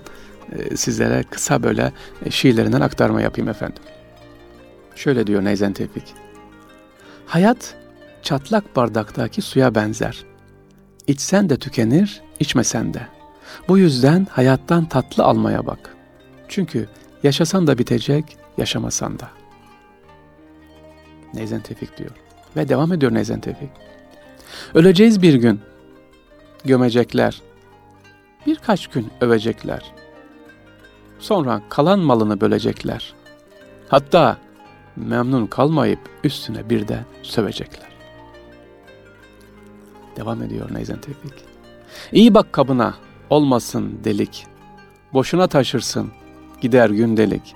e, 0.53 0.77
sizlere 0.77 1.23
kısa 1.31 1.63
böyle 1.63 1.93
e, 2.25 2.31
şiirlerinden 2.31 2.81
aktarma 2.81 3.23
yapayım 3.23 3.49
efendim. 3.49 3.83
Şöyle 4.95 5.27
diyor 5.27 5.45
Neyzen 5.45 5.73
Tevfik. 5.73 6.15
Hayat 7.27 7.75
çatlak 8.23 8.77
bardaktaki 8.77 9.43
suya 9.43 9.75
benzer. 9.75 10.25
İçsen 11.07 11.49
de 11.51 11.57
tükenir, 11.57 12.23
içmesen 12.41 12.95
de. 12.95 13.01
Bu 13.69 13.79
yüzden 13.79 14.27
hayattan 14.31 14.85
tatlı 14.89 15.25
almaya 15.25 15.67
bak. 15.67 15.97
Çünkü 16.49 16.89
yaşasan 17.23 17.67
da 17.67 17.79
bitecek, 17.79 18.37
yaşamasan 18.59 19.19
da. 19.19 19.29
Neyzen 21.35 21.61
Tevfik 21.61 21.99
diyor. 21.99 22.11
Ve 22.57 22.69
devam 22.69 22.93
ediyor 22.93 23.15
Nezen 23.15 23.41
Tevfik. 23.41 23.71
Öleceğiz 24.75 25.23
bir 25.23 25.35
gün. 25.35 25.61
Gömecekler. 26.65 27.43
Birkaç 28.47 28.87
gün 28.87 29.11
övecekler. 29.21 29.93
Sonra 31.19 31.63
kalan 31.69 31.99
malını 31.99 32.41
bölecekler. 32.41 33.15
Hatta 33.89 34.37
memnun 34.97 35.47
kalmayıp 35.47 36.01
üstüne 36.25 36.71
bir 36.71 36.89
de 36.89 37.05
sövecekler. 37.23 37.91
Devam 40.17 40.43
ediyor 40.43 40.75
Neyzen 40.75 41.01
Tevfik. 41.01 41.45
İyi 42.13 42.35
bak 42.35 42.53
kabına, 42.53 42.95
olmasın 43.31 44.01
delik. 44.05 44.47
Boşuna 45.13 45.47
taşırsın, 45.47 46.11
gider 46.61 46.91
gündelik. 46.91 47.55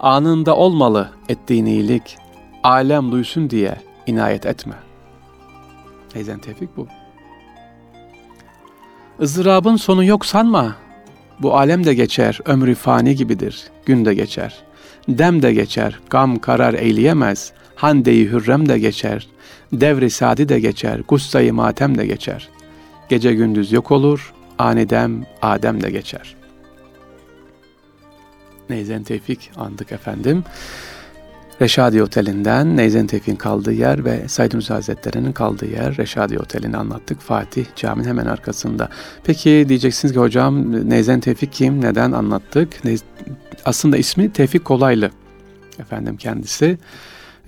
Anında 0.00 0.56
olmalı 0.56 1.10
ettiğin 1.28 1.66
iyilik.'' 1.66 2.27
Alem 2.62 3.12
duysun 3.12 3.50
diye 3.50 3.76
inayet 4.06 4.46
etme. 4.46 4.74
Neyzen 6.14 6.38
Tevfik 6.38 6.76
bu. 6.76 6.88
Izdırabın 9.20 9.76
sonu 9.76 10.04
yok 10.04 10.26
sanma. 10.26 10.76
Bu 11.40 11.56
alem 11.56 11.84
de 11.84 11.94
geçer, 11.94 12.38
ömrü 12.44 12.74
fani 12.74 13.16
gibidir, 13.16 13.64
gün 13.86 14.04
de 14.04 14.14
geçer. 14.14 14.62
Dem 15.08 15.42
de 15.42 15.52
geçer, 15.52 16.00
gam 16.10 16.38
karar 16.38 16.74
eyleyemez, 16.74 17.52
handeyi 17.74 18.30
hürrem 18.30 18.68
de 18.68 18.78
geçer, 18.78 19.28
devri 19.72 20.10
sadi 20.10 20.48
de 20.48 20.60
geçer, 20.60 21.00
gustayı 21.08 21.54
matem 21.54 21.98
de 21.98 22.06
geçer. 22.06 22.48
Gece 23.08 23.34
gündüz 23.34 23.72
yok 23.72 23.90
olur, 23.90 24.34
anidem 24.58 25.26
Adem 25.42 25.82
de 25.82 25.90
geçer. 25.90 26.36
Neyzen 28.70 29.02
Tevfik 29.02 29.50
andık 29.56 29.92
efendim. 29.92 30.44
Reşadi 31.60 32.02
Oteli'nden 32.02 32.76
Neyzen 32.76 33.06
Tevfik'in 33.06 33.36
kaldığı 33.36 33.72
yer 33.72 34.04
ve 34.04 34.28
Said 34.28 34.54
Nursi 34.54 34.72
Hazretleri'nin 34.72 35.32
kaldığı 35.32 35.66
yer 35.66 35.96
Reşadi 35.96 36.38
Oteli'ni 36.38 36.76
anlattık. 36.76 37.20
Fatih 37.20 37.64
caminin 37.76 38.08
hemen 38.08 38.26
arkasında. 38.26 38.88
Peki 39.24 39.64
diyeceksiniz 39.68 40.14
ki 40.14 40.20
hocam 40.20 40.72
Neyzen 40.90 41.20
Tevfik 41.20 41.52
kim? 41.52 41.80
Neden 41.80 42.12
anlattık? 42.12 42.68
Aslında 43.64 43.96
ismi 43.96 44.32
Tevfik 44.32 44.64
Kolaylı. 44.64 45.10
Efendim 45.78 46.16
kendisi. 46.16 46.78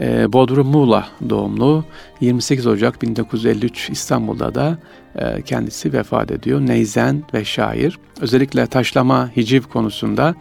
Ee, 0.01 0.33
Bodrum 0.33 0.67
Muğla 0.67 1.09
doğumlu. 1.31 1.85
28 2.21 2.67
Ocak 2.67 3.03
1953 3.03 3.91
İstanbul'da 3.91 4.55
da 4.55 4.79
e, 5.17 5.43
kendisi 5.43 5.93
vefat 5.93 6.31
ediyor. 6.31 6.61
Neyzen 6.61 7.23
ve 7.35 7.45
şair. 7.45 7.99
Özellikle 8.21 8.67
taşlama, 8.67 9.31
hiciv 9.37 9.63
konusunda 9.63 10.35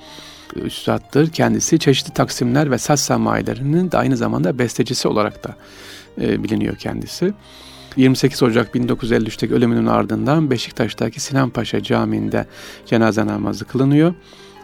üstattır. 0.56 1.32
Kendisi 1.32 1.80
çeşitli 1.80 2.14
taksimler 2.14 2.72
ve 2.72 2.78
saz 2.78 3.00
samayilerinin 3.00 3.92
de 3.92 3.98
aynı 3.98 4.18
zamanda 4.18 4.60
bestecisi 4.60 5.08
olarak 5.08 5.44
da 5.44 5.56
e, 6.22 6.44
biliniyor 6.44 6.76
kendisi. 6.76 7.34
28 7.96 8.44
Ocak 8.44 8.76
1953'teki 8.76 9.54
ölümünün 9.54 9.86
ardından 9.86 10.52
Beşiktaş'taki 10.52 11.20
Sinan 11.20 11.50
Paşa 11.50 11.84
Camii'nde 11.84 12.46
cenaze 12.86 13.26
namazı 13.26 13.66
kılınıyor 13.66 14.14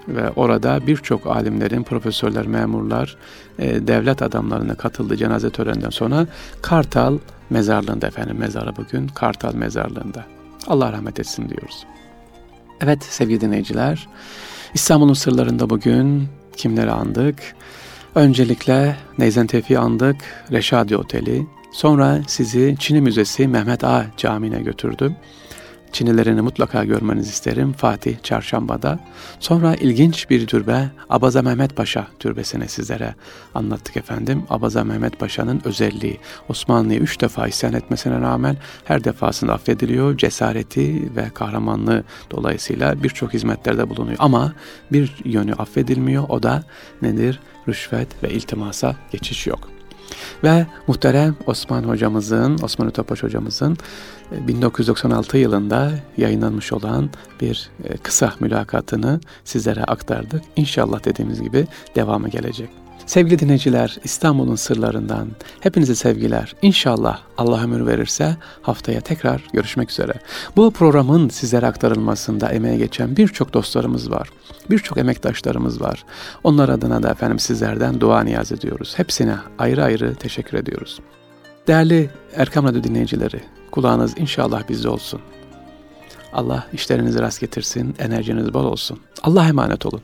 ve 0.07 0.29
orada 0.29 0.87
birçok 0.87 1.27
alimlerin, 1.27 1.83
profesörler, 1.83 2.47
memurlar, 2.47 3.17
e, 3.59 3.87
devlet 3.87 4.21
adamlarına 4.21 4.75
katıldığı 4.75 5.17
cenaze 5.17 5.49
töreninden 5.49 5.89
sonra 5.89 6.27
Kartal 6.61 7.17
mezarlığında 7.49 8.07
efendim 8.07 8.37
mezarı 8.37 8.75
bugün 8.75 9.07
Kartal 9.07 9.53
mezarlığında. 9.53 10.25
Allah 10.67 10.91
rahmet 10.91 11.19
etsin 11.19 11.49
diyoruz. 11.49 11.85
Evet 12.81 13.03
sevgili 13.03 13.41
dinleyiciler, 13.41 14.07
İstanbul'un 14.75 15.13
sırlarında 15.13 15.69
bugün 15.69 16.27
kimleri 16.57 16.91
andık? 16.91 17.35
Öncelikle 18.15 18.95
Neyzen 19.17 19.47
Tevfik'i 19.47 19.79
andık, 19.79 20.15
Reşadi 20.51 20.97
Oteli. 20.97 21.47
Sonra 21.71 22.21
sizi 22.27 22.75
Çin'i 22.79 23.01
Müzesi 23.01 23.47
Mehmet 23.47 23.83
A 23.83 24.05
Camii'ne 24.17 24.61
götürdüm. 24.61 25.15
Çinilerini 25.95 26.41
mutlaka 26.41 26.83
görmenizi 26.83 27.29
isterim 27.29 27.73
Fatih 27.73 28.17
Çarşamba'da. 28.23 28.99
Sonra 29.39 29.75
ilginç 29.75 30.29
bir 30.29 30.47
türbe 30.47 30.89
Abaza 31.09 31.41
Mehmet 31.41 31.75
Paşa 31.75 32.07
türbesini 32.19 32.67
sizlere 32.69 33.15
anlattık 33.53 33.97
efendim. 33.97 34.43
Abaza 34.49 34.83
Mehmet 34.83 35.19
Paşa'nın 35.19 35.61
özelliği 35.65 36.19
Osmanlı'yı 36.49 36.99
üç 36.99 37.21
defa 37.21 37.47
isyan 37.47 37.73
etmesine 37.73 38.21
rağmen 38.21 38.57
her 38.83 39.03
defasında 39.03 39.53
affediliyor. 39.53 40.17
Cesareti 40.17 41.15
ve 41.15 41.29
kahramanlığı 41.29 42.03
dolayısıyla 42.31 43.03
birçok 43.03 43.33
hizmetlerde 43.33 43.89
bulunuyor. 43.89 44.17
Ama 44.19 44.53
bir 44.91 45.15
yönü 45.25 45.53
affedilmiyor 45.53 46.29
o 46.29 46.43
da 46.43 46.63
nedir? 47.01 47.39
Rüşvet 47.67 48.23
ve 48.23 48.29
iltimasa 48.29 48.95
geçiş 49.11 49.47
yok. 49.47 49.74
Ve 50.43 50.65
muhterem 50.87 51.35
Osman 51.47 51.83
hocamızın, 51.83 52.57
Osman 52.63 52.87
Utopaş 52.87 53.23
hocamızın 53.23 53.77
1996 54.31 55.37
e, 55.37 55.39
yılında 55.39 55.91
yayınlanmış 56.17 56.73
olan 56.73 57.09
bir 57.41 57.69
e, 57.83 57.97
kısa 57.97 58.33
mülakatını 58.39 59.19
sizlere 59.43 59.83
aktardık. 59.83 60.41
İnşallah 60.55 61.05
dediğimiz 61.05 61.41
gibi 61.41 61.67
devamı 61.95 62.29
gelecek. 62.29 62.84
Sevgili 63.05 63.39
dinleyiciler, 63.39 63.97
İstanbul'un 64.03 64.55
sırlarından 64.55 65.27
hepinize 65.59 65.95
sevgiler. 65.95 66.55
İnşallah 66.61 67.19
Allah 67.37 67.63
ömür 67.63 67.87
verirse 67.87 68.37
haftaya 68.61 69.01
tekrar 69.01 69.43
görüşmek 69.53 69.91
üzere. 69.91 70.13
Bu 70.55 70.71
programın 70.71 71.29
sizlere 71.29 71.67
aktarılmasında 71.67 72.49
emeğe 72.49 72.77
geçen 72.77 73.17
birçok 73.17 73.53
dostlarımız 73.53 74.11
var. 74.11 74.29
Birçok 74.69 74.97
emektaşlarımız 74.97 75.81
var. 75.81 76.05
Onlar 76.43 76.69
adına 76.69 77.03
da 77.03 77.09
efendim 77.09 77.39
sizlerden 77.39 78.01
dua 78.01 78.23
niyaz 78.23 78.51
ediyoruz. 78.51 78.93
Hepsine 78.97 79.35
ayrı 79.59 79.83
ayrı 79.83 80.15
teşekkür 80.15 80.57
ediyoruz. 80.57 80.99
Değerli 81.67 82.09
Erkam 82.35 82.65
Radyo 82.65 82.83
dinleyicileri, 82.83 83.41
kulağınız 83.71 84.17
inşallah 84.17 84.69
bizde 84.69 84.89
olsun. 84.89 85.21
Allah 86.33 86.67
işlerinizi 86.73 87.19
rast 87.19 87.39
getirsin, 87.39 87.95
enerjiniz 87.99 88.53
bol 88.53 88.63
olsun. 88.65 88.99
Allah 89.23 89.47
emanet 89.47 89.85
olun. 89.85 90.01